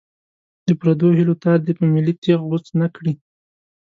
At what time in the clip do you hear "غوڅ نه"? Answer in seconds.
2.49-2.87